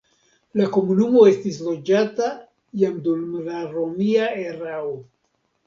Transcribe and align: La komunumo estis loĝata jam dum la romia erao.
La 0.61 0.65
komunumo 0.77 1.21
estis 1.31 1.59
loĝata 1.67 2.31
jam 2.85 2.97
dum 3.11 3.37
la 3.51 3.63
romia 3.77 4.33
erao. 4.49 4.93